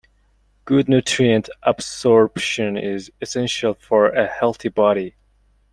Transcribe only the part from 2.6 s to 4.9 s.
is essential for a healthy